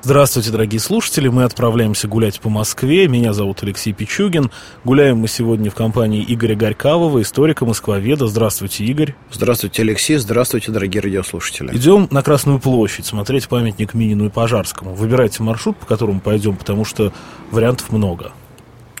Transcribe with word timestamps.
Здравствуйте, 0.00 0.52
дорогие 0.52 0.78
слушатели. 0.78 1.26
Мы 1.26 1.42
отправляемся 1.42 2.06
гулять 2.06 2.38
по 2.38 2.48
Москве. 2.48 3.08
Меня 3.08 3.32
зовут 3.32 3.64
Алексей 3.64 3.92
Пичугин. 3.92 4.52
Гуляем 4.84 5.18
мы 5.18 5.26
сегодня 5.26 5.72
в 5.72 5.74
компании 5.74 6.24
Игоря 6.26 6.54
Горькавого, 6.54 7.20
историка 7.20 7.66
Москвоведа. 7.66 8.28
Здравствуйте, 8.28 8.84
Игорь. 8.84 9.16
Здравствуйте, 9.32 9.82
Алексей. 9.82 10.16
Здравствуйте, 10.18 10.70
дорогие 10.70 11.02
радиослушатели. 11.02 11.76
Идем 11.76 12.06
на 12.12 12.22
Красную 12.22 12.60
площадь 12.60 13.06
смотреть 13.06 13.48
памятник 13.48 13.92
Минину 13.92 14.26
и 14.26 14.28
Пожарскому. 14.28 14.94
Выбирайте 14.94 15.42
маршрут, 15.42 15.76
по 15.76 15.86
которому 15.86 16.20
пойдем, 16.20 16.54
потому 16.54 16.84
что 16.84 17.12
вариантов 17.50 17.90
много. 17.90 18.30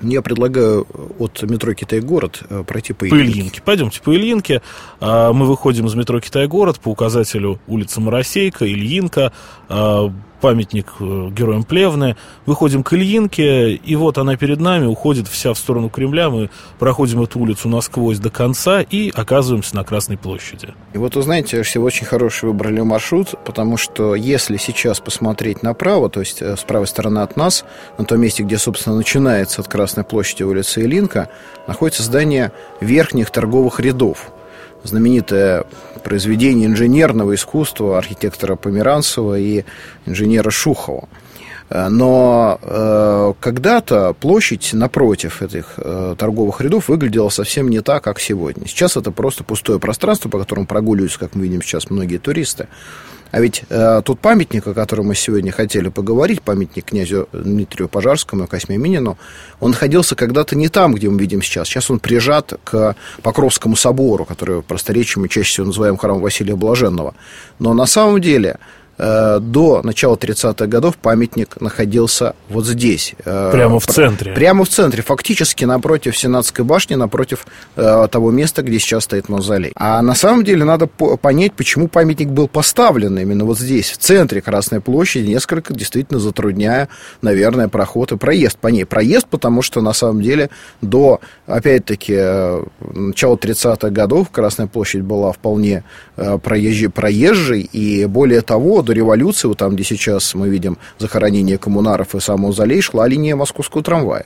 Я 0.00 0.20
предлагаю 0.22 0.86
от 1.18 1.42
метро 1.42 1.74
Китай-город 1.74 2.42
э, 2.50 2.64
пройти 2.64 2.92
по 2.92 3.06
Ильинке. 3.06 3.24
По 3.24 3.30
Ильинке. 3.30 3.62
Пойдемте 3.62 4.00
по 4.00 4.14
Ильинке. 4.14 4.62
А, 5.00 5.32
мы 5.32 5.46
выходим 5.46 5.86
из 5.86 5.94
метро 5.94 6.20
Китай-город 6.20 6.80
по 6.80 6.88
указателю 6.88 7.60
улица 7.66 8.00
Моросейка, 8.00 8.66
Ильинка. 8.66 9.32
Памятник 10.40 10.86
э, 11.00 11.28
героям 11.30 11.64
Плевны. 11.64 12.16
Выходим 12.46 12.82
к 12.82 12.92
Ильинке, 12.92 13.74
и 13.74 13.96
вот 13.96 14.18
она 14.18 14.36
перед 14.36 14.60
нами, 14.60 14.86
уходит 14.86 15.28
вся 15.28 15.52
в 15.52 15.58
сторону 15.58 15.88
Кремля. 15.88 16.30
Мы 16.30 16.50
проходим 16.78 17.22
эту 17.22 17.40
улицу 17.40 17.68
насквозь 17.68 18.18
до 18.18 18.30
конца 18.30 18.80
и 18.80 19.10
оказываемся 19.10 19.76
на 19.76 19.84
Красной 19.84 20.16
площади. 20.16 20.74
И 20.92 20.98
вот 20.98 21.16
вы 21.16 21.22
знаете, 21.22 21.62
все 21.62 21.80
очень 21.80 22.06
хороший 22.06 22.46
выбрали 22.46 22.80
маршрут, 22.80 23.34
потому 23.44 23.76
что 23.76 24.14
если 24.14 24.56
сейчас 24.56 25.00
посмотреть 25.00 25.62
направо, 25.62 26.08
то 26.08 26.20
есть 26.20 26.40
э, 26.40 26.56
с 26.56 26.62
правой 26.62 26.86
стороны 26.86 27.20
от 27.20 27.36
нас, 27.36 27.64
на 27.98 28.04
том 28.04 28.20
месте, 28.20 28.42
где, 28.42 28.58
собственно, 28.58 28.96
начинается 28.96 29.60
от 29.60 29.68
Красной 29.68 30.04
площади 30.04 30.42
улица 30.42 30.80
Ильинка, 30.80 31.28
находится 31.66 32.02
здание 32.02 32.52
верхних 32.80 33.30
торговых 33.30 33.80
рядов 33.80 34.32
знаменитое 34.84 35.64
произведение 36.04 36.66
инженерного 36.66 37.34
искусства 37.34 37.98
архитектора 37.98 38.56
Померанцева 38.56 39.38
и 39.38 39.64
инженера 40.06 40.50
Шухова. 40.50 41.08
Э, 41.70 41.88
но 41.88 42.58
э, 42.62 43.32
когда-то 43.40 44.14
площадь 44.14 44.70
напротив 44.72 45.42
этих 45.42 45.74
э, 45.76 46.14
торговых 46.18 46.60
рядов 46.60 46.88
выглядела 46.88 47.28
совсем 47.28 47.68
не 47.68 47.80
так, 47.80 48.04
как 48.04 48.20
сегодня. 48.20 48.66
Сейчас 48.66 48.96
это 48.96 49.10
просто 49.10 49.44
пустое 49.44 49.78
пространство, 49.78 50.28
по 50.28 50.38
которому 50.38 50.66
прогуливаются, 50.66 51.18
как 51.18 51.34
мы 51.34 51.44
видим 51.44 51.62
сейчас, 51.62 51.90
многие 51.90 52.18
туристы. 52.18 52.68
А 53.30 53.40
ведь 53.40 53.64
э, 53.68 54.02
тот 54.04 54.20
памятник, 54.20 54.66
о 54.66 54.74
котором 54.74 55.08
мы 55.08 55.14
сегодня 55.14 55.52
хотели 55.52 55.88
поговорить, 55.88 56.40
памятник 56.42 56.86
князю 56.86 57.28
Дмитрию 57.32 57.88
Пожарскому 57.88 58.44
и 58.44 58.46
Косьме 58.46 58.78
Минину, 58.78 59.18
он 59.60 59.72
находился 59.72 60.14
когда-то 60.14 60.56
не 60.56 60.68
там, 60.68 60.94
где 60.94 61.10
мы 61.10 61.20
видим 61.20 61.42
сейчас. 61.42 61.68
Сейчас 61.68 61.90
он 61.90 62.00
прижат 62.00 62.54
к 62.64 62.96
Покровскому 63.22 63.76
собору, 63.76 64.24
который 64.24 64.62
просторечием 64.62 65.22
мы 65.22 65.28
чаще 65.28 65.50
всего 65.50 65.66
называем 65.66 65.96
храмом 65.98 66.22
Василия 66.22 66.56
Блаженного. 66.56 67.14
Но 67.58 67.74
на 67.74 67.86
самом 67.86 68.20
деле 68.20 68.58
до 68.98 69.80
начала 69.84 70.16
30-х 70.16 70.66
годов 70.66 70.96
памятник 70.96 71.60
находился 71.60 72.34
вот 72.48 72.66
здесь. 72.66 73.14
Э, 73.24 73.50
прямо 73.52 73.78
в 73.78 73.86
центре. 73.86 74.32
Прямо 74.32 74.64
в 74.64 74.68
центре, 74.68 75.02
фактически 75.02 75.64
напротив 75.64 76.16
Сенатской 76.16 76.64
башни, 76.64 76.96
напротив 76.96 77.46
э, 77.76 78.08
того 78.10 78.30
места, 78.30 78.62
где 78.62 78.78
сейчас 78.78 79.04
стоит 79.04 79.28
мавзолей. 79.28 79.72
А 79.76 80.02
на 80.02 80.14
самом 80.14 80.44
деле 80.44 80.64
надо 80.64 80.86
понять, 80.86 81.52
почему 81.52 81.86
памятник 81.86 82.28
был 82.28 82.48
поставлен 82.48 83.16
именно 83.18 83.44
вот 83.44 83.58
здесь, 83.58 83.90
в 83.90 83.98
центре 83.98 84.40
Красной 84.40 84.80
площади, 84.80 85.28
несколько 85.28 85.74
действительно 85.74 86.18
затрудняя, 86.18 86.88
наверное, 87.22 87.68
проход 87.68 88.12
и 88.12 88.16
проезд 88.16 88.58
по 88.58 88.68
ней. 88.68 88.84
Проезд, 88.84 89.28
потому 89.28 89.62
что 89.62 89.80
на 89.80 89.92
самом 89.92 90.22
деле 90.22 90.50
до, 90.82 91.20
опять-таки, 91.46 92.16
начала 92.80 93.36
30-х 93.36 93.90
годов 93.90 94.30
Красная 94.30 94.66
площадь 94.66 95.02
была 95.02 95.32
вполне 95.32 95.84
проезжей, 96.42 96.88
проезжей, 96.88 97.60
и 97.60 98.06
более 98.06 98.40
того, 98.40 98.82
до 98.88 98.94
революции, 98.94 99.48
вот 99.48 99.58
там, 99.58 99.74
где 99.74 99.84
сейчас 99.84 100.34
мы 100.34 100.48
видим 100.48 100.78
захоронение 100.98 101.58
коммунаров 101.58 102.14
и 102.14 102.20
сам 102.20 102.40
мавзолей, 102.40 102.80
шла 102.80 103.06
линия 103.06 103.36
московского 103.36 103.82
трамвая. 103.82 104.24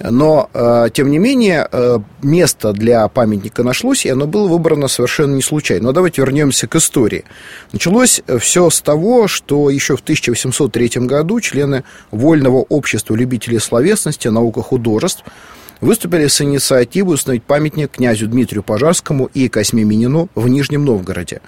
Но, 0.00 0.50
э, 0.52 0.88
тем 0.92 1.10
не 1.12 1.18
менее, 1.18 1.68
э, 1.70 1.98
место 2.22 2.72
для 2.72 3.06
памятника 3.06 3.62
нашлось, 3.62 4.04
и 4.04 4.08
оно 4.08 4.26
было 4.26 4.48
выбрано 4.48 4.88
совершенно 4.88 5.36
не 5.36 5.42
случайно. 5.42 5.84
Но 5.84 5.92
давайте 5.92 6.20
вернемся 6.20 6.66
к 6.66 6.74
истории. 6.74 7.24
Началось 7.72 8.20
все 8.40 8.68
с 8.70 8.80
того, 8.80 9.28
что 9.28 9.70
еще 9.70 9.96
в 9.96 10.00
1803 10.00 11.06
году 11.06 11.40
члены 11.40 11.84
Вольного 12.10 12.66
общества 12.68 13.14
любителей 13.14 13.60
словесности, 13.60 14.26
наука 14.26 14.62
художеств 14.62 15.22
выступили 15.80 16.26
с 16.26 16.40
инициативой 16.40 17.14
установить 17.14 17.44
памятник 17.44 17.92
князю 17.92 18.26
Дмитрию 18.26 18.64
Пожарскому 18.64 19.30
и 19.32 19.48
Косьме 19.48 19.84
Минину 19.84 20.28
в 20.34 20.48
Нижнем 20.48 20.84
Новгороде. 20.84 21.40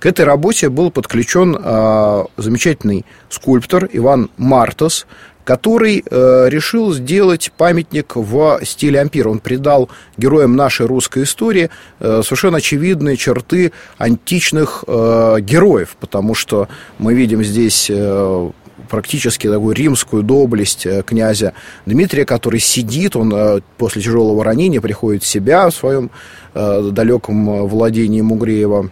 К 0.00 0.06
этой 0.06 0.24
работе 0.24 0.70
был 0.70 0.90
подключен 0.90 1.54
э, 1.62 2.24
замечательный 2.38 3.04
скульптор 3.28 3.86
Иван 3.92 4.30
Мартос, 4.38 5.06
который 5.44 6.02
э, 6.02 6.46
решил 6.48 6.94
сделать 6.94 7.52
памятник 7.54 8.16
в 8.16 8.60
стиле 8.64 8.98
ампира. 8.98 9.28
Он 9.28 9.40
придал 9.40 9.90
героям 10.16 10.56
нашей 10.56 10.86
русской 10.86 11.24
истории 11.24 11.68
э, 11.98 12.22
совершенно 12.24 12.58
очевидные 12.58 13.18
черты 13.18 13.72
античных 13.98 14.84
э, 14.86 15.36
героев, 15.40 15.94
потому 16.00 16.34
что 16.34 16.68
мы 16.98 17.12
видим 17.12 17.44
здесь 17.44 17.90
э, 17.90 18.50
практически 18.88 19.48
такую 19.48 19.74
римскую 19.74 20.22
доблесть 20.22 20.86
э, 20.86 21.02
князя 21.02 21.52
Дмитрия, 21.84 22.24
который 22.24 22.60
сидит, 22.60 23.16
он 23.16 23.34
э, 23.34 23.60
после 23.76 24.00
тяжелого 24.00 24.42
ранения 24.42 24.80
приходит 24.80 25.24
в 25.24 25.26
себя 25.26 25.68
в 25.68 25.74
своем 25.74 26.10
э, 26.54 26.88
далеком 26.90 27.66
владении 27.68 28.22
Мугреева 28.22 28.90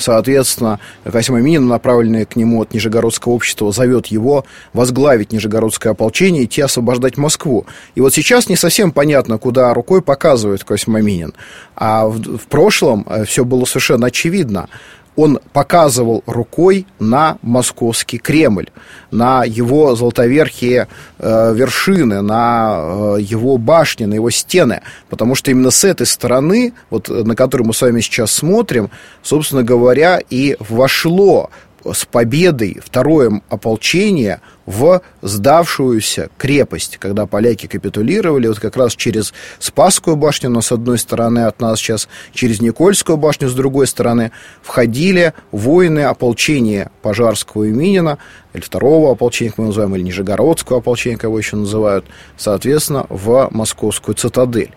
Соответственно, 0.00 0.80
Касим 1.04 1.34
Аминин, 1.34 1.66
направленный 1.66 2.24
к 2.24 2.36
нему 2.36 2.62
от 2.62 2.72
Нижегородского 2.72 3.32
общества, 3.32 3.72
зовет 3.72 4.06
его 4.06 4.44
возглавить 4.72 5.32
Нижегородское 5.32 5.92
ополчение 5.92 6.42
и 6.42 6.46
идти 6.46 6.62
освобождать 6.62 7.16
Москву. 7.16 7.66
И 7.94 8.00
вот 8.00 8.14
сейчас 8.14 8.48
не 8.48 8.56
совсем 8.56 8.92
понятно, 8.92 9.38
куда 9.38 9.72
рукой 9.74 10.02
показывает 10.02 10.64
Касим 10.64 10.96
Аминин. 10.96 11.34
А 11.76 12.06
в, 12.06 12.38
в 12.38 12.46
прошлом 12.46 13.06
э, 13.08 13.24
все 13.24 13.44
было 13.44 13.64
совершенно 13.64 14.06
очевидно 14.06 14.68
он 15.16 15.38
показывал 15.52 16.22
рукой 16.26 16.86
на 16.98 17.38
московский 17.42 18.18
Кремль, 18.18 18.68
на 19.10 19.44
его 19.44 19.94
золотоверхие 19.94 20.88
э, 21.18 21.54
вершины, 21.54 22.20
на 22.20 23.16
э, 23.16 23.16
его 23.20 23.56
башни, 23.58 24.04
на 24.04 24.14
его 24.14 24.30
стены, 24.30 24.82
потому 25.08 25.34
что 25.34 25.50
именно 25.50 25.70
с 25.70 25.84
этой 25.84 26.06
стороны, 26.06 26.72
вот 26.90 27.08
на 27.08 27.36
которую 27.36 27.68
мы 27.68 27.74
с 27.74 27.82
вами 27.82 28.00
сейчас 28.00 28.32
смотрим, 28.32 28.90
собственно 29.22 29.62
говоря, 29.62 30.20
и 30.30 30.56
вошло 30.58 31.50
с 31.92 32.04
победой 32.04 32.80
второе 32.84 33.42
ополчение 33.48 34.40
в 34.66 35.02
сдавшуюся 35.20 36.30
крепость, 36.38 36.96
когда 36.98 37.26
поляки 37.26 37.66
капитулировали, 37.66 38.48
вот 38.48 38.58
как 38.58 38.76
раз 38.76 38.94
через 38.96 39.34
Спасскую 39.58 40.16
башню, 40.16 40.48
но 40.50 40.62
с 40.62 40.72
одной 40.72 40.98
стороны 40.98 41.40
от 41.40 41.60
нас 41.60 41.78
сейчас, 41.78 42.08
через 42.32 42.60
Никольскую 42.60 43.18
башню 43.18 43.48
с 43.48 43.54
другой 43.54 43.86
стороны, 43.86 44.32
входили 44.62 45.34
воины 45.52 46.00
ополчения 46.00 46.90
Пожарского 47.02 47.64
и 47.64 47.70
Минина, 47.70 48.18
или 48.54 48.62
второго 48.62 49.12
ополчения, 49.12 49.50
как 49.50 49.58
мы 49.58 49.66
называем, 49.66 49.96
или 49.96 50.02
Нижегородского 50.02 50.78
ополчения, 50.78 51.18
его 51.22 51.36
еще 51.36 51.56
называют, 51.56 52.06
соответственно, 52.36 53.06
в 53.08 53.48
московскую 53.50 54.14
цитадель. 54.14 54.72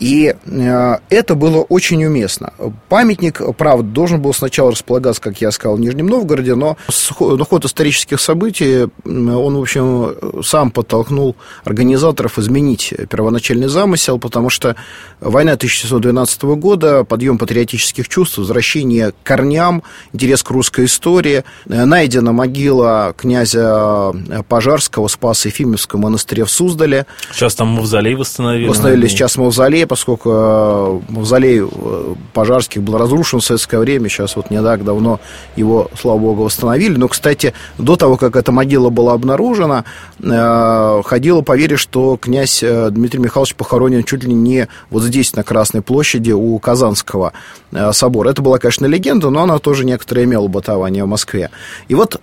И 0.00 0.34
э, 0.34 0.96
это 1.10 1.34
было 1.34 1.60
очень 1.60 2.02
уместно. 2.04 2.54
Памятник, 2.88 3.40
правда, 3.56 3.86
должен 3.86 4.20
был 4.20 4.32
сначала 4.32 4.72
располагаться, 4.72 5.20
как 5.20 5.40
я 5.42 5.50
сказал, 5.50 5.76
в 5.76 5.80
Нижнем 5.80 6.06
Новгороде, 6.06 6.54
но 6.54 6.78
ход 6.88 7.64
исторических 7.66 8.18
событий 8.18 8.88
он, 9.04 9.56
в 9.56 9.60
общем, 9.60 10.42
сам 10.42 10.70
подтолкнул 10.70 11.36
организаторов 11.64 12.38
изменить 12.38 12.94
первоначальный 13.10 13.68
замысел, 13.68 14.18
потому 14.18 14.48
что 14.48 14.74
война 15.20 15.52
1612 15.52 16.42
года, 16.42 17.04
подъем 17.04 17.36
патриотических 17.36 18.08
чувств, 18.08 18.38
возвращение 18.38 19.12
к 19.12 19.14
корням, 19.22 19.82
интерес 20.14 20.42
к 20.42 20.50
русской 20.50 20.86
истории, 20.86 21.44
найдена 21.66 22.32
могила 22.32 23.14
князя 23.18 24.12
Пожарского, 24.48 25.08
Спаса 25.08 25.48
Ефимовского 25.48 26.00
монастыря 26.00 26.46
в 26.46 26.50
Суздале. 26.50 27.04
Сейчас 27.32 27.54
там 27.54 27.68
мавзолей 27.68 28.14
восстановили. 28.14 28.66
Восстановили 28.66 29.06
сейчас 29.08 29.36
мавзолей, 29.36 29.86
поскольку 29.90 30.30
э, 30.32 31.00
мавзолей 31.08 31.62
э, 31.62 32.14
Пожарских 32.32 32.80
был 32.80 32.96
разрушен 32.96 33.40
в 33.40 33.44
советское 33.44 33.78
время, 33.80 34.08
сейчас 34.08 34.36
вот 34.36 34.48
не 34.48 34.62
так 34.62 34.84
давно 34.84 35.18
его, 35.56 35.90
слава 36.00 36.16
богу, 36.16 36.44
восстановили. 36.44 36.96
Но, 36.96 37.08
кстати, 37.08 37.54
до 37.76 37.96
того, 37.96 38.16
как 38.16 38.36
эта 38.36 38.52
могила 38.52 38.90
была 38.90 39.14
обнаружена, 39.14 39.84
э, 40.22 41.02
ходило 41.04 41.42
поверье, 41.42 41.76
что 41.76 42.16
князь 42.16 42.62
Дмитрий 42.62 43.18
Михайлович 43.18 43.56
похоронен 43.56 44.04
чуть 44.04 44.22
ли 44.22 44.32
не 44.32 44.68
вот 44.90 45.02
здесь, 45.02 45.34
на 45.34 45.42
Красной 45.42 45.82
площади, 45.82 46.30
у 46.30 46.56
Казанского 46.60 47.32
собора. 47.90 48.30
Это 48.30 48.42
была, 48.42 48.58
конечно, 48.58 48.86
легенда, 48.86 49.30
но 49.30 49.42
она 49.42 49.58
тоже 49.58 49.84
некоторое 49.84 50.22
имела 50.22 50.46
бытование 50.46 51.02
в 51.02 51.08
Москве. 51.08 51.50
И 51.88 51.96
вот 51.96 52.20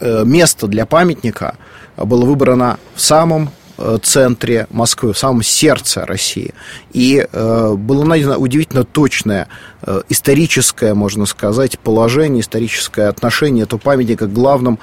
место 0.00 0.66
для 0.66 0.84
памятника 0.84 1.56
было 1.96 2.26
выбрано 2.26 2.78
в 2.94 3.00
самом 3.00 3.48
Э, 3.48 3.59
центре 4.02 4.66
Москвы, 4.70 5.12
в 5.12 5.18
самом 5.18 5.42
сердце 5.42 6.04
России. 6.06 6.54
И 6.92 7.26
э, 7.30 7.74
было 7.74 8.04
найдено 8.04 8.36
удивительно 8.36 8.84
точное 8.84 9.48
э, 9.82 10.02
историческое, 10.08 10.94
можно 10.94 11.26
сказать, 11.26 11.78
положение, 11.78 12.40
историческое 12.40 13.08
отношение 13.08 13.64
этого 13.64 13.80
памятника 13.80 14.26
к 14.26 14.32
главным 14.32 14.78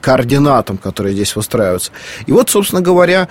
координатам, 0.00 0.78
которые 0.78 1.14
здесь 1.14 1.36
выстраиваются. 1.36 1.92
И 2.26 2.32
вот, 2.32 2.50
собственно 2.50 2.82
говоря, 2.82 3.28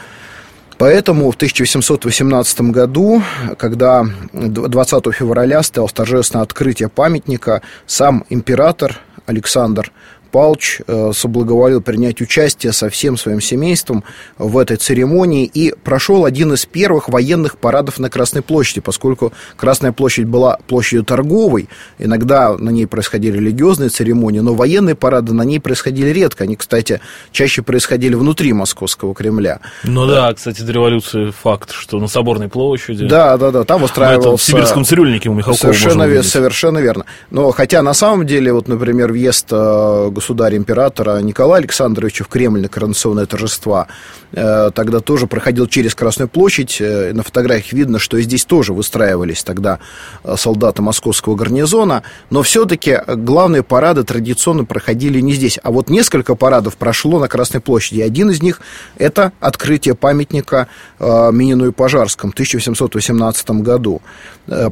Поэтому 0.77 1.29
в 1.29 1.35
1818 1.35 2.61
году, 2.71 3.21
когда 3.59 4.03
20 4.33 5.13
февраля 5.13 5.61
стоялось 5.61 5.93
торжественное 5.93 6.41
открытие 6.41 6.89
памятника, 6.89 7.61
сам 7.85 8.25
император 8.29 8.99
Александр 9.27 9.91
Палч 10.31 10.81
э, 10.87 11.11
соблаговолил 11.13 11.81
принять 11.81 12.21
участие 12.21 12.71
со 12.73 12.89
всем 12.89 13.17
своим 13.17 13.41
семейством 13.41 14.03
в 14.37 14.57
этой 14.57 14.77
церемонии 14.77 15.45
и 15.45 15.73
прошел 15.83 16.25
один 16.25 16.53
из 16.53 16.65
первых 16.65 17.09
военных 17.09 17.57
парадов 17.57 17.99
на 17.99 18.09
Красной 18.09 18.41
площади, 18.41 18.81
поскольку 18.81 19.33
Красная 19.57 19.91
площадь 19.91 20.25
была 20.25 20.57
площадью 20.67 21.03
торговой, 21.03 21.69
иногда 21.99 22.57
на 22.57 22.69
ней 22.69 22.87
происходили 22.87 23.37
религиозные 23.37 23.89
церемонии, 23.89 24.39
но 24.39 24.53
военные 24.53 24.95
парады 24.95 25.33
на 25.33 25.43
ней 25.43 25.59
происходили 25.59 26.09
редко. 26.09 26.45
Они, 26.45 26.55
кстати, 26.55 27.01
чаще 27.31 27.61
происходили 27.61 28.15
внутри 28.15 28.53
Московского 28.53 29.13
Кремля. 29.13 29.59
Ну 29.83 30.05
да, 30.07 30.33
кстати, 30.33 30.61
до 30.61 30.71
революции 30.71 31.31
факт, 31.31 31.71
что 31.71 31.99
на 31.99 32.07
Соборной 32.07 32.49
площади. 32.49 33.07
Да, 33.07 33.37
да, 33.37 33.51
да, 33.51 33.63
там 33.63 33.83
устраивался... 33.83 34.37
в 34.37 34.41
сибирском 34.41 34.85
цирюльнике 34.85 35.29
у 35.29 35.33
Михалкова 35.33 35.73
совершенно, 35.73 36.23
совершенно 36.23 36.79
верно. 36.79 37.05
Но 37.29 37.51
хотя 37.51 37.81
на 37.81 37.93
самом 37.93 38.25
деле, 38.25 38.53
вот, 38.53 38.67
например, 38.67 39.11
въезд 39.11 39.47
э, 39.51 40.09
государя-императора 40.21 41.19
Николая 41.21 41.61
Александровича 41.61 42.23
в 42.23 42.27
Кремль 42.27 42.61
на 42.61 42.69
коронационное 42.69 43.25
торжества, 43.25 43.87
э, 44.33 44.69
тогда 44.73 44.99
тоже 44.99 45.25
проходил 45.25 45.65
через 45.65 45.95
Красную 45.95 46.29
площадь. 46.29 46.77
Э, 46.79 47.11
на 47.11 47.23
фотографиях 47.23 47.73
видно, 47.73 47.97
что 47.97 48.17
и 48.17 48.21
здесь 48.21 48.45
тоже 48.45 48.71
выстраивались 48.71 49.43
тогда 49.43 49.79
э, 50.23 50.35
солдаты 50.37 50.83
московского 50.83 51.35
гарнизона. 51.35 52.03
Но 52.29 52.43
все-таки 52.43 52.99
главные 53.07 53.63
парады 53.63 54.03
традиционно 54.03 54.63
проходили 54.63 55.19
не 55.21 55.33
здесь. 55.33 55.57
А 55.63 55.71
вот 55.71 55.89
несколько 55.89 56.35
парадов 56.35 56.77
прошло 56.77 57.19
на 57.19 57.27
Красной 57.27 57.59
площади. 57.59 58.01
Один 58.01 58.29
из 58.29 58.43
них– 58.43 58.61
это 58.97 59.31
открытие 59.39 59.95
памятника 59.95 60.67
Минину 60.99 61.67
и 61.67 61.71
Пожарскому 61.71 62.31
в 62.31 62.35
1818 62.35 63.49
году. 63.61 64.01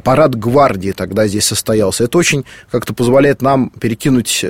Парад 0.04 0.36
гвардии 0.36 0.92
тогда 0.92 1.26
здесь 1.26 1.46
состоялся. 1.46 2.04
Это 2.04 2.18
очень 2.18 2.44
как-то 2.70 2.94
позволяет 2.94 3.42
нам 3.42 3.70
перекинуть 3.70 4.44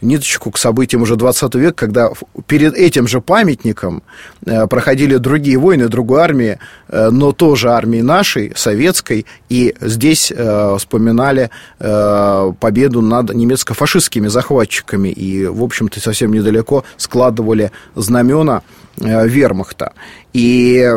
ниточку 0.00 0.50
к 0.50 0.58
событиям 0.58 1.02
уже 1.02 1.16
20 1.16 1.54
века, 1.56 1.86
когда 1.86 2.10
перед 2.46 2.74
этим 2.74 3.06
же 3.08 3.20
памятником 3.20 4.02
э, 4.44 4.66
проходили 4.66 5.16
другие 5.16 5.58
войны 5.58 5.88
другой 5.88 6.20
армии, 6.20 6.58
э, 6.88 7.10
но 7.10 7.32
тоже 7.32 7.70
армии 7.70 8.00
нашей, 8.00 8.52
советской, 8.56 9.26
и 9.48 9.74
здесь 9.80 10.32
э, 10.34 10.76
вспоминали 10.78 11.50
победу 11.78 13.02
над 13.02 13.34
немецко-фашистскими 13.34 14.28
захватчиками, 14.28 15.08
и, 15.08 15.46
в 15.46 15.62
общем-то, 15.62 16.00
совсем 16.00 16.32
недалеко 16.32 16.84
складывали 16.96 17.70
знамена 17.94 18.62
вермахта. 18.96 19.92
И 20.32 20.90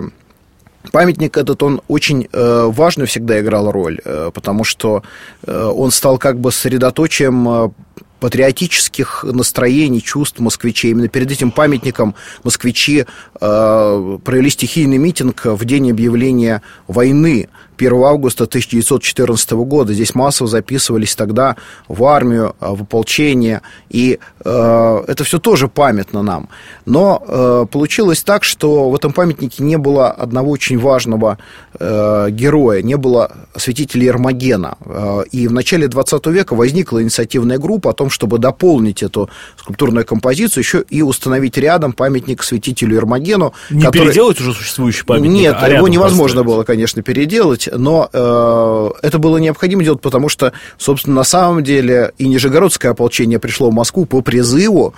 Памятник 0.91 1.37
этот, 1.37 1.61
он 1.61 1.81
очень 1.87 2.27
э, 2.31 2.63
важную 2.67 3.07
всегда 3.07 3.39
играл 3.39 3.71
роль, 3.71 3.99
э, 4.03 4.31
потому 4.33 4.63
что 4.63 5.03
э, 5.45 5.63
он 5.65 5.91
стал 5.91 6.17
как 6.17 6.39
бы 6.39 6.51
средоточием 6.51 7.73
патриотических 8.19 9.23
настроений, 9.23 10.01
чувств 10.01 10.39
москвичей. 10.39 10.91
Именно 10.91 11.07
перед 11.07 11.31
этим 11.31 11.51
памятником 11.51 12.15
москвичи 12.43 13.05
э, 13.39 14.17
провели 14.23 14.49
стихийный 14.49 14.97
митинг 14.97 15.45
в 15.45 15.65
день 15.65 15.91
объявления 15.91 16.61
войны 16.87 17.49
1 17.79 18.03
августа 18.03 18.43
1914 18.43 19.51
года. 19.51 19.93
Здесь 19.93 20.15
массово 20.15 20.49
записывались 20.49 21.15
тогда 21.15 21.55
в 21.87 22.03
армию, 22.03 22.55
э, 22.59 22.67
в 22.69 22.81
ополчение, 22.83 23.61
и 23.89 24.19
э, 24.43 25.03
это 25.07 25.23
все 25.23 25.39
тоже 25.39 25.67
памятно 25.67 26.21
нам. 26.21 26.49
Но 26.85 27.23
э, 27.25 27.65
получилось 27.71 28.23
так, 28.23 28.43
что 28.43 28.89
в 28.89 28.95
этом 28.95 29.13
памятнике 29.13 29.63
не 29.63 29.77
было 29.77 30.09
одного 30.09 30.51
очень 30.51 30.77
важного 30.77 31.37
э, 31.79 32.27
героя, 32.31 32.81
не 32.81 32.97
было 32.97 33.31
святителя 33.55 34.05
Ермогена. 34.05 34.77
Э, 34.85 35.23
и 35.31 35.47
в 35.47 35.53
начале 35.53 35.87
20 35.87 36.25
века 36.27 36.55
возникла 36.55 37.01
инициативная 37.01 37.57
группа 37.57 37.91
о 37.91 37.93
том, 37.93 38.09
чтобы 38.09 38.39
дополнить 38.39 39.03
эту 39.03 39.29
скульптурную 39.57 40.05
композицию, 40.05 40.63
еще 40.63 40.83
и 40.89 41.01
установить 41.01 41.57
рядом 41.57 41.93
памятник 41.93 42.43
святителю 42.43 42.95
Ермогену. 42.95 43.53
Не 43.69 43.83
который... 43.83 44.07
переделать 44.07 44.39
уже 44.41 44.53
существующий 44.53 45.05
памятник? 45.05 45.31
Нет, 45.31 45.55
а 45.59 45.69
его 45.69 45.87
невозможно 45.87 46.41
поставить. 46.41 46.47
было, 46.47 46.63
конечно, 46.63 47.01
переделать 47.01 47.68
но 47.75 48.09
э, 48.11 48.89
это 49.01 49.19
было 49.19 49.37
необходимо 49.37 49.83
делать, 49.83 50.01
потому 50.01 50.29
что, 50.29 50.53
собственно, 50.77 51.17
на 51.17 51.23
самом 51.23 51.63
деле 51.63 52.11
и 52.17 52.27
Нижегородское 52.27 52.91
ополчение 52.91 53.39
пришло 53.39 53.69
в 53.69 53.73
Москву 53.73 54.05
по 54.05 54.21
призыву 54.21 54.93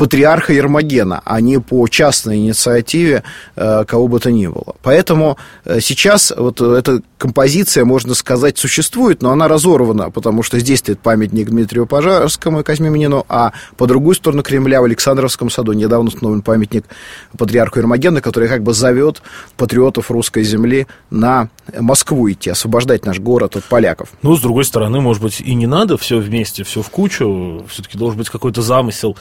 патриарха 0.00 0.54
Ермогена, 0.54 1.20
а 1.26 1.42
не 1.42 1.60
по 1.60 1.86
частной 1.86 2.38
инициативе 2.38 3.22
э, 3.54 3.84
кого 3.86 4.08
бы 4.08 4.18
то 4.18 4.30
ни 4.30 4.46
было. 4.46 4.74
Поэтому 4.82 5.36
э, 5.66 5.80
сейчас 5.80 6.32
вот 6.34 6.58
эта 6.62 7.02
композиция, 7.18 7.84
можно 7.84 8.14
сказать, 8.14 8.56
существует, 8.56 9.20
но 9.20 9.30
она 9.30 9.46
разорвана, 9.46 10.10
потому 10.10 10.42
что 10.42 10.58
здесь 10.58 10.78
стоит 10.78 11.00
памятник 11.00 11.50
Дмитрию 11.50 11.84
Пожарскому 11.84 12.60
и 12.60 12.62
Казьме 12.62 12.88
Минину, 12.88 13.26
а 13.28 13.52
по 13.76 13.86
другую 13.86 14.14
сторону 14.14 14.42
Кремля 14.42 14.80
в 14.80 14.84
Александровском 14.84 15.50
саду 15.50 15.74
недавно 15.74 16.08
установлен 16.08 16.40
памятник 16.40 16.86
патриарху 17.36 17.80
Ермогена, 17.80 18.22
который 18.22 18.48
как 18.48 18.62
бы 18.62 18.72
зовет 18.72 19.20
патриотов 19.58 20.10
русской 20.10 20.44
земли 20.44 20.86
на 21.10 21.50
Москву 21.78 22.30
идти, 22.30 22.48
освобождать 22.48 23.04
наш 23.04 23.18
город 23.18 23.56
от 23.56 23.64
поляков. 23.64 24.08
Ну, 24.22 24.34
с 24.34 24.40
другой 24.40 24.64
стороны, 24.64 25.02
может 25.02 25.22
быть, 25.22 25.42
и 25.42 25.54
не 25.54 25.66
надо 25.66 25.98
все 25.98 26.18
вместе, 26.18 26.64
все 26.64 26.80
в 26.80 26.88
кучу, 26.88 27.66
все-таки 27.68 27.98
должен 27.98 28.16
быть 28.16 28.30
какой-то 28.30 28.62
замысел 28.62 29.18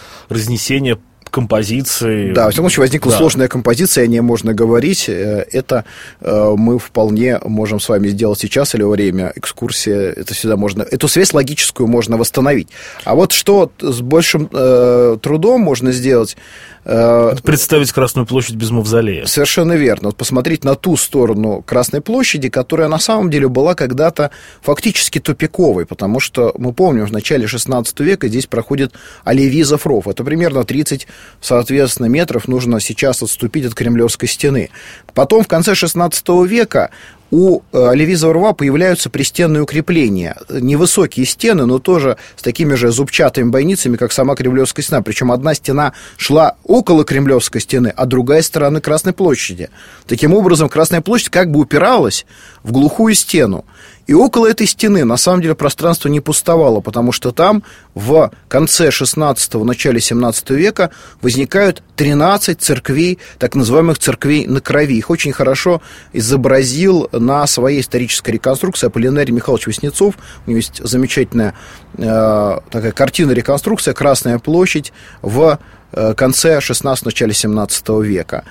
разнесения 0.69 0.99
композиции. 1.29 2.33
Да, 2.33 2.47
в 2.47 2.51
всяком 2.51 2.69
случае, 2.69 2.81
возникла 2.81 3.11
да. 3.11 3.17
сложная 3.17 3.47
композиция, 3.47 4.03
о 4.03 4.07
ней 4.07 4.21
можно 4.21 4.53
говорить. 4.53 5.09
Э, 5.09 5.45
это 5.51 5.85
э, 6.21 6.53
мы 6.57 6.79
вполне 6.79 7.39
можем 7.43 7.79
с 7.79 7.89
вами 7.89 8.07
сделать 8.07 8.39
сейчас 8.39 8.75
или 8.75 8.83
во 8.83 8.91
время 8.91 9.31
экскурсии. 9.35 10.13
Это 10.13 10.33
всегда 10.33 10.57
можно... 10.57 10.83
Эту 10.83 11.07
связь 11.07 11.33
логическую 11.33 11.87
можно 11.87 12.17
восстановить. 12.17 12.69
А 13.03 13.15
вот 13.15 13.31
что 13.31 13.71
с 13.79 14.01
большим 14.01 14.49
э, 14.51 15.17
трудом 15.21 15.61
можно 15.61 15.91
сделать, 15.91 16.37
Э, 16.85 17.35
представить 17.43 17.91
Красную 17.91 18.25
площадь 18.25 18.55
без 18.55 18.71
мавзолея. 18.71 19.25
Совершенно 19.25 19.73
верно. 19.73 20.09
Вот 20.09 20.17
посмотреть 20.17 20.63
на 20.63 20.75
ту 20.75 20.97
сторону 20.97 21.61
Красной 21.65 22.01
площади, 22.01 22.49
которая 22.49 22.87
на 22.87 22.99
самом 22.99 23.29
деле 23.29 23.47
была 23.47 23.75
когда-то 23.75 24.31
фактически 24.61 25.19
тупиковой, 25.19 25.85
потому 25.85 26.19
что 26.19 26.53
мы 26.57 26.73
помним, 26.73 27.05
в 27.05 27.11
начале 27.11 27.47
16 27.47 27.99
века 27.99 28.27
здесь 28.27 28.47
проходит 28.47 28.93
Оливизов 29.23 29.85
ров. 29.85 30.07
Это 30.07 30.23
примерно 30.23 30.63
30, 30.63 31.07
соответственно, 31.41 32.07
метров 32.07 32.47
нужно 32.47 32.79
сейчас 32.79 33.21
отступить 33.23 33.65
от 33.65 33.75
Кремлевской 33.75 34.27
стены. 34.27 34.69
Потом 35.13 35.43
в 35.43 35.47
конце 35.47 35.75
16 35.75 36.27
века 36.47 36.91
у 37.31 37.61
э, 37.71 37.95
Левиза 37.95 38.31
рва 38.31 38.53
появляются 38.53 39.09
пристенные 39.09 39.61
укрепления. 39.63 40.37
Невысокие 40.49 41.25
стены, 41.25 41.65
но 41.65 41.79
тоже 41.79 42.17
с 42.35 42.41
такими 42.41 42.73
же 42.73 42.91
зубчатыми 42.91 43.49
бойницами, 43.49 43.97
как 43.97 44.11
сама 44.11 44.35
Кремлевская 44.35 44.83
стена. 44.83 45.01
Причем 45.01 45.31
одна 45.31 45.53
стена 45.53 45.93
шла 46.17 46.55
около 46.63 47.03
Кремлевской 47.03 47.61
стены, 47.61 47.93
а 47.95 48.05
другая 48.05 48.41
сторона 48.41 48.81
Красной 48.81 49.13
площади. 49.13 49.69
Таким 50.07 50.33
образом, 50.33 50.69
Красная 50.69 51.01
площадь 51.01 51.29
как 51.29 51.51
бы 51.51 51.59
упиралась 51.59 52.25
в 52.63 52.71
глухую 52.71 53.13
стену. 53.13 53.65
И 54.09 54.13
около 54.15 54.47
этой 54.47 54.65
стены, 54.65 55.05
на 55.05 55.17
самом 55.17 55.43
деле, 55.43 55.53
пространство 55.53 56.09
не 56.09 56.19
пустовало, 56.19 56.79
потому 56.79 57.11
что 57.11 57.31
там 57.31 57.61
в 57.93 58.31
конце 58.47 58.89
16-го, 58.89 59.63
начале 59.63 59.99
17 59.99 60.49
века 60.49 60.89
возникают 61.21 61.83
13 61.95 62.59
церквей, 62.59 63.19
так 63.37 63.53
называемых 63.53 63.99
церквей 63.99 64.47
на 64.47 64.61
крови. 64.61 64.97
Их 64.97 65.11
очень 65.11 65.31
хорошо 65.31 65.83
изобразил 66.11 67.07
на 67.19 67.45
своей 67.47 67.81
исторической 67.81 68.31
реконструкции 68.31 68.87
Аполлинарий 68.87 69.33
Михайлович 69.33 69.67
Веснецов. 69.67 70.15
У 70.45 70.49
него 70.49 70.57
есть 70.57 70.81
замечательная 70.83 71.53
э, 71.97 72.57
такая 72.71 72.91
картина 72.91 73.31
реконструкция 73.31 73.93
«Красная 73.93 74.39
площадь» 74.39 74.93
в 75.21 75.59
Э, 75.91 76.13
конце 76.13 76.61
16 76.61 77.05
начале 77.05 77.33
17 77.33 77.89
века. 78.03 78.43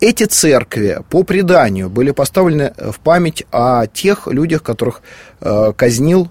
Эти 0.00 0.24
церкви, 0.24 1.02
по 1.10 1.24
преданию, 1.24 1.90
были 1.90 2.10
поставлены 2.10 2.72
в 2.78 2.98
память 3.00 3.44
о 3.52 3.86
тех 3.86 4.26
людях, 4.26 4.62
которых 4.62 5.02
э, 5.40 5.72
казнил 5.76 6.30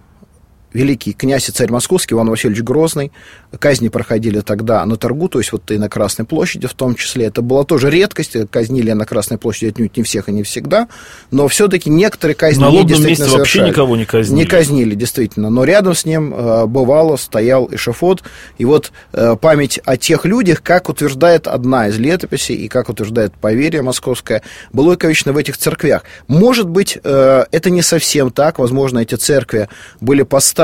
великий 0.73 1.13
князь 1.13 1.49
и 1.49 1.51
царь 1.51 1.71
московский 1.71 2.13
Иван 2.13 2.29
Васильевич 2.29 2.63
Грозный. 2.63 3.11
Казни 3.57 3.89
проходили 3.89 4.41
тогда 4.41 4.85
на 4.85 4.95
торгу, 4.95 5.27
то 5.27 5.39
есть 5.39 5.51
вот 5.51 5.69
и 5.71 5.77
на 5.77 5.89
Красной 5.89 6.25
площади 6.25 6.67
в 6.67 6.73
том 6.73 6.95
числе. 6.95 7.25
Это 7.25 7.41
была 7.41 7.63
тоже 7.63 7.89
редкость, 7.89 8.35
казнили 8.51 8.91
на 8.91 9.05
Красной 9.05 9.37
площади 9.37 9.71
отнюдь 9.71 9.97
не 9.97 10.03
всех 10.03 10.29
и 10.29 10.31
не 10.31 10.43
всегда, 10.43 10.87
но 11.31 11.47
все-таки 11.47 11.89
некоторые 11.89 12.35
казни 12.35 12.61
на 12.61 12.71
действительно 12.83 13.07
месте 13.07 13.37
вообще 13.37 13.61
никого 13.61 13.97
не 13.97 14.05
казнили. 14.05 14.39
Не 14.39 14.45
казнили, 14.45 14.95
действительно, 14.95 15.49
но 15.49 15.63
рядом 15.63 15.95
с 15.95 16.05
ним 16.05 16.33
э, 16.33 16.65
бывало 16.67 17.15
стоял 17.17 17.67
эшафот, 17.71 18.23
и 18.57 18.65
вот 18.65 18.91
э, 19.13 19.35
память 19.41 19.79
о 19.85 19.97
тех 19.97 20.25
людях, 20.25 20.61
как 20.61 20.89
утверждает 20.89 21.47
одна 21.47 21.87
из 21.87 21.97
летописей 21.97 22.55
и 22.55 22.67
как 22.67 22.89
утверждает 22.89 23.33
поверье 23.33 23.81
московское, 23.81 24.43
было 24.71 24.95
вечно 25.01 25.33
в 25.33 25.37
этих 25.37 25.57
церквях. 25.57 26.03
Может 26.27 26.69
быть, 26.69 26.99
э, 27.03 27.45
это 27.51 27.69
не 27.71 27.81
совсем 27.81 28.29
так, 28.29 28.59
возможно, 28.59 28.99
эти 28.99 29.15
церкви 29.15 29.67
были 29.99 30.21
поставлены 30.21 30.58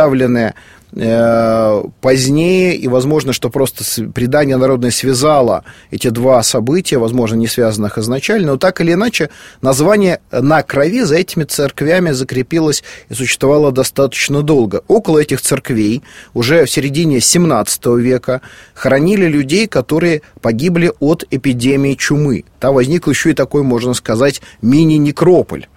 Э, 0.98 1.84
позднее, 2.00 2.74
и 2.74 2.88
возможно, 2.88 3.34
что 3.34 3.50
просто 3.50 3.84
предание 4.14 4.56
народное 4.56 4.92
связало 4.92 5.66
эти 5.92 6.08
два 6.08 6.42
события, 6.42 6.98
возможно, 6.98 7.36
не 7.36 7.48
связанных 7.48 7.98
изначально, 7.98 8.54
но 8.54 8.58
так 8.58 8.80
или 8.80 8.94
иначе 8.94 9.30
название 9.62 10.22
на 10.32 10.64
крови 10.64 11.02
за 11.02 11.16
этими 11.16 11.44
церквями 11.44 12.12
закрепилось 12.12 12.82
и 13.10 13.14
существовало 13.14 13.74
достаточно 13.74 14.42
долго. 14.42 14.84
Около 14.88 15.20
этих 15.20 15.42
церквей 15.42 16.02
уже 16.34 16.64
в 16.64 16.72
середине 16.72 17.20
17 17.20 17.86
века 17.98 18.40
хоронили 18.74 19.26
людей, 19.26 19.68
которые 19.68 20.22
погибли 20.42 20.94
от 21.02 21.26
эпидемии 21.30 21.96
чумы. 21.96 22.46
Там 22.62 22.74
возник 22.74 23.10
еще 23.10 23.32
и 23.32 23.34
такой, 23.34 23.64
можно 23.64 23.94
сказать, 23.94 24.42
мини-некрополь. 24.62 25.68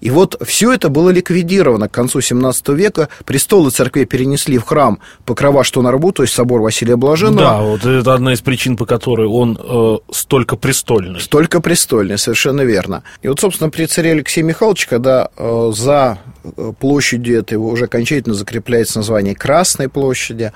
И 0.00 0.10
вот 0.10 0.40
все 0.44 0.72
это 0.72 0.88
было 0.88 1.10
ликвидировано 1.10 1.88
к 1.88 1.92
концу 1.92 2.20
17 2.20 2.68
века. 2.70 3.08
Престолы 3.24 3.70
церкви 3.70 4.04
перенесли 4.04 4.58
в 4.58 4.64
храм 4.64 4.98
Покрова 5.24 5.64
что 5.64 5.82
на 5.82 5.90
рабу, 5.90 6.12
то 6.12 6.22
есть 6.22 6.34
собор 6.34 6.60
Василия 6.60 6.96
Блаженного. 6.96 7.40
Да, 7.40 7.60
вот 7.62 7.84
это 7.84 8.14
одна 8.14 8.32
из 8.32 8.40
причин, 8.40 8.76
по 8.76 8.86
которой 8.86 9.26
он 9.26 9.58
э, 9.60 9.96
столько 10.12 10.56
престольный. 10.56 11.20
Столько 11.20 11.60
престольный, 11.60 12.18
совершенно 12.18 12.62
верно. 12.62 13.02
И 13.22 13.28
вот, 13.28 13.40
собственно, 13.40 13.70
при 13.70 13.86
царе 13.86 14.12
Алексея 14.12 14.44
Михайловича, 14.44 14.86
когда 14.88 15.30
э, 15.36 15.72
за 15.74 16.18
э, 16.44 16.72
площадью 16.78 17.38
этой 17.38 17.54
уже 17.54 17.86
окончательно 17.86 18.34
закрепляется 18.34 18.98
название 18.98 19.34
Красной 19.34 19.88
площади, 19.88 20.52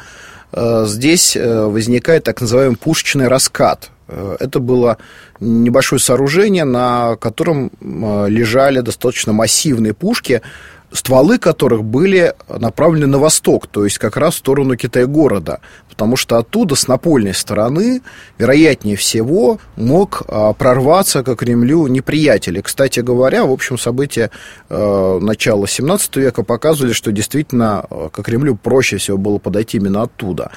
э, 0.53 0.85
здесь 0.87 1.37
э, 1.37 1.65
возникает 1.65 2.25
так 2.25 2.41
называемый 2.41 2.77
пушечный 2.77 3.29
раскат– 3.29 3.91
это 4.41 4.61
было 4.61 4.99
небольшое 5.41 6.01
сооружение, 6.01 6.65
на 6.65 7.17
котором 7.17 7.71
э, 7.81 8.27
лежали 8.29 8.81
достаточно 8.81 9.33
массивные 9.33 9.95
пушки, 9.95 10.43
стволы 10.93 11.39
которых 11.39 11.85
были 11.85 12.35
направлены 12.49 13.07
на 13.07 13.19
восток, 13.19 13.67
то 13.67 13.85
есть 13.85 13.99
как 13.99 14.17
раз 14.17 14.35
в 14.35 14.39
сторону 14.39 14.77
Китай-города, 14.77 15.61
потому 15.89 16.17
что 16.17 16.39
оттуда, 16.39 16.75
с 16.75 16.89
напольной 16.89 17.35
стороны, 17.35 18.01
вероятнее 18.39 18.97
всего, 18.97 19.59
мог 19.77 20.23
а, 20.27 20.53
прорваться 20.53 21.23
к 21.23 21.37
Кремлю 21.37 21.87
неприятель. 21.87 22.59
И, 22.59 22.63
кстати 22.63 23.01
говоря, 23.01 23.45
в 23.45 23.53
общем, 23.53 23.79
события 23.79 24.31
э, 24.69 25.19
начала 25.21 25.69
17 25.69 26.17
века 26.17 26.43
показывали, 26.43 26.93
что 26.93 27.13
действительно 27.13 27.85
э, 27.91 28.09
к 28.13 28.23
Кремлю 28.23 28.57
проще 28.57 28.97
всего 28.97 29.19
было 29.19 29.39
подойти 29.39 29.77
именно 29.77 30.03
оттуда. 30.03 30.51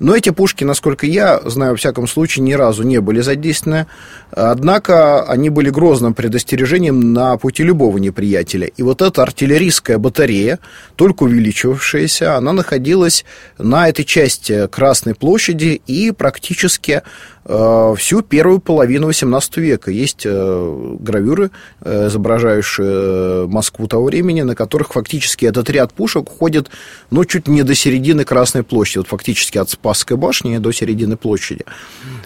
Но 0.00 0.14
эти 0.14 0.30
пушки, 0.30 0.64
насколько 0.64 1.06
я 1.06 1.40
знаю, 1.44 1.72
во 1.72 1.76
всяком 1.76 2.06
случае, 2.06 2.44
ни 2.44 2.52
разу 2.52 2.82
не 2.82 3.00
были 3.00 3.20
задействованы, 3.20 3.86
однако 4.30 5.22
они 5.22 5.50
были 5.50 5.70
грозным 5.70 6.14
предостережением 6.14 7.12
на 7.12 7.36
пути 7.36 7.62
любого 7.62 7.98
неприятеля. 7.98 8.66
И 8.66 8.82
вот 8.82 9.02
эта 9.02 9.22
артиллерийская 9.78 9.98
батарея, 9.98 10.58
только 10.96 11.24
увеличивавшаяся, 11.24 12.36
она 12.36 12.52
находилась 12.52 13.24
на 13.58 13.88
этой 13.88 14.04
части 14.04 14.66
Красной 14.68 15.14
площади 15.14 15.80
и 15.86 16.10
практически 16.10 17.02
э, 17.44 17.94
всю 17.96 18.22
первую 18.22 18.60
половину 18.60 19.08
XVIII 19.10 19.60
века. 19.60 19.90
Есть 19.90 20.22
э, 20.24 20.96
гравюры, 21.00 21.50
э, 21.80 22.08
изображающие 22.08 23.46
Москву 23.46 23.86
того 23.86 24.04
времени, 24.04 24.42
на 24.42 24.54
которых 24.54 24.92
фактически 24.92 25.46
этот 25.46 25.70
ряд 25.70 25.92
пушек 25.92 26.30
уходит, 26.30 26.68
ну, 27.10 27.24
чуть 27.24 27.48
не 27.48 27.62
до 27.62 27.74
середины 27.74 28.24
Красной 28.24 28.62
площади, 28.62 28.98
вот 28.98 29.08
фактически 29.08 29.58
от 29.58 29.70
Спасской 29.70 30.16
башни 30.16 30.58
до 30.58 30.72
середины 30.72 31.16
площади. 31.16 31.64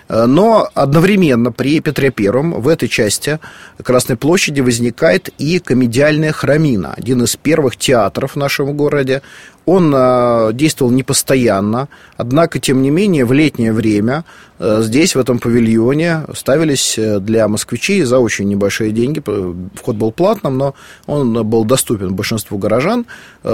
Но 0.08 0.68
одновременно 0.74 1.52
при 1.52 1.80
Петре 1.80 2.10
Первом 2.10 2.60
в 2.60 2.68
этой 2.68 2.88
части 2.88 3.38
Красной 3.82 4.16
площади 4.16 4.60
возникает 4.60 5.30
и 5.38 5.58
комедиальная 5.58 6.32
храмина, 6.32 6.94
один 6.96 7.22
из 7.22 7.36
первых 7.42 7.76
театров 7.76 8.32
в 8.32 8.36
нашем 8.36 8.76
городе, 8.76 9.22
он 9.64 9.94
э, 9.94 10.50
действовал 10.54 10.90
непостоянно, 10.90 11.88
однако, 12.16 12.58
тем 12.58 12.82
не 12.82 12.90
менее, 12.90 13.24
в 13.24 13.32
летнее 13.32 13.72
время 13.72 14.24
э, 14.58 14.80
здесь, 14.82 15.14
в 15.14 15.20
этом 15.20 15.38
павильоне, 15.38 16.22
ставились 16.34 16.98
э, 16.98 17.20
для 17.20 17.46
москвичей 17.46 18.02
за 18.02 18.18
очень 18.18 18.48
небольшие 18.48 18.90
деньги, 18.90 19.22
вход 19.76 19.96
был 19.96 20.10
платным, 20.10 20.58
но 20.58 20.74
он 21.06 21.46
был 21.46 21.64
доступен 21.64 22.14
большинству 22.14 22.58
горожан, 22.58 23.06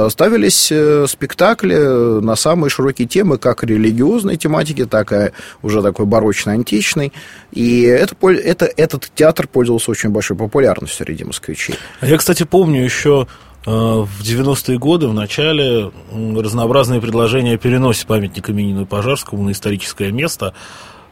ставились 0.09 0.73
спектакли 1.11 1.75
на 2.23 2.37
самые 2.37 2.71
широкие 2.71 3.07
темы, 3.07 3.37
как 3.39 3.63
религиозной 3.65 4.37
тематики, 4.37 4.87
так 4.87 5.13
и 5.13 5.33
уже 5.63 5.83
такой 5.83 6.07
барочно-античной, 6.07 7.13
и 7.53 7.83
это, 7.83 8.15
это, 8.29 8.65
этот 8.77 9.11
театр 9.15 9.47
пользовался 9.47 9.91
очень 9.91 10.11
большой 10.11 10.37
популярностью 10.37 11.05
среди 11.05 11.25
москвичей. 11.25 11.75
А 12.01 12.07
я, 12.07 12.17
кстати, 12.17 12.45
помню 12.45 12.83
еще 12.83 13.27
в 13.69 14.23
90-е 14.23 14.79
годы, 14.79 15.09
в 15.09 15.15
начале, 15.15 15.91
разнообразные 16.11 17.01
предложения 17.01 17.55
о 17.55 17.59
переносе 17.59 18.07
памятника 18.07 18.53
Минину 18.53 18.83
и 18.83 18.87
Пожарскому 18.87 19.43
на 19.43 19.53
историческое 19.53 20.11
место, 20.11 20.55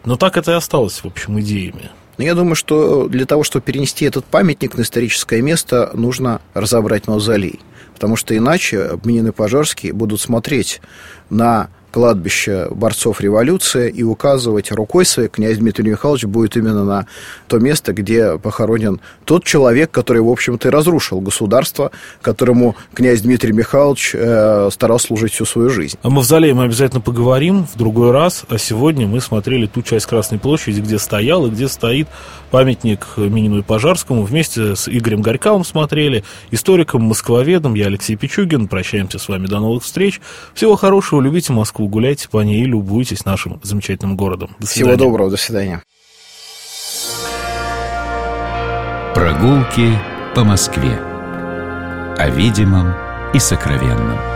но 0.05 0.17
так 0.17 0.37
это 0.37 0.53
и 0.53 0.55
осталось, 0.55 1.01
в 1.01 1.07
общем, 1.07 1.39
идеями. 1.41 1.91
Но 2.17 2.25
я 2.25 2.35
думаю, 2.35 2.55
что 2.55 3.09
для 3.09 3.27
того, 3.27 3.45
чтобы 3.45 3.65
перенести 3.65 4.07
этот 4.07 4.25
памятник 4.25 4.75
на 4.77 4.83
историческое 4.83 5.43
место, 5.43 5.91
нужно 5.93 6.41
разобрать 6.55 7.09
мавзолей. 7.09 7.61
Потому 7.93 8.17
что 8.17 8.37
иначе 8.37 8.99
Минин 9.05 9.29
и 9.29 9.33
Пожарский 9.33 9.91
будут 9.91 10.21
смотреть 10.21 10.81
на 11.29 11.69
кладбище 11.91 12.69
борцов 12.71 13.21
революции 13.21 13.91
и 13.91 14.03
указывать 14.03 14.71
рукой 14.73 15.05
своей 15.05 15.29
князь 15.29 15.59
Дмитрий 15.59 15.91
Михайлович 15.91 16.25
будет 16.25 16.57
именно 16.57 16.85
на 16.85 17.07
то 17.49 17.59
место, 17.59 17.93
где 17.93 18.39
похоронен 18.39 19.01
тот 19.25 19.45
человек, 19.45 19.91
который, 19.91 20.23
в 20.23 20.29
общем-то, 20.29 20.69
и 20.69 20.71
разрушил 20.71 21.21
государство, 21.21 21.91
которому 22.23 22.77
князь 22.95 23.23
Дмитрий 23.23 23.53
Михайлович 23.53 24.13
э, 24.15 24.69
старался 24.71 25.07
служить 25.09 25.33
всю 25.33 25.45
свою 25.45 25.71
жизнь. 25.71 25.99
О 26.03 26.11
мавзолее 26.11 26.55
мы 26.55 26.65
обязательно 26.65 27.01
поговорим 27.01 27.67
в 27.67 27.77
другой 27.77 28.11
раз, 28.11 28.45
а 28.49 28.59
сегодня 28.59 29.07
мы 29.07 29.21
смотрели 29.21 29.67
ту 29.67 29.83
часть 29.83 30.07
Красной 30.07 30.39
площади, 30.39 30.81
где 30.81 30.99
стоял 30.99 31.47
и 31.47 31.51
где 31.51 31.69
стоит 31.69 32.09
памятник 32.57 33.07
Минину 33.19 33.59
и 33.59 33.63
Пожарскому. 33.63 34.23
Вместе 34.23 34.77
с 34.77 34.89
Игорем 34.89 35.21
Горьковым 35.21 35.63
смотрели, 35.63 36.25
историком, 36.51 37.03
москвоведом. 37.03 37.75
Я 37.75 37.89
Алексей 37.89 38.17
Пичугин. 38.17 38.67
Прощаемся 38.67 39.19
с 39.19 39.29
вами. 39.29 39.47
До 39.47 39.61
новых 39.61 39.83
встреч. 39.83 40.23
Всего 40.55 40.75
хорошего. 40.75 41.21
Любите 41.21 41.53
Москву, 41.53 41.87
гуляйте 41.87 42.31
по 42.31 42.41
ней 42.41 42.63
и 42.63 42.65
любуйтесь 42.65 43.27
нашим 43.27 43.61
замечательным 43.63 44.17
городом. 44.17 44.57
До 44.59 44.67
свидания. 44.67 44.97
Всего 44.97 45.07
доброго. 45.07 45.31
До 45.31 45.37
свидания. 45.37 45.83
Прогулки 49.15 49.93
по 50.35 50.43
Москве. 50.43 50.99
О 52.17 52.31
видимом 52.31 52.95
и 53.35 53.39
сокровенном. 53.39 54.36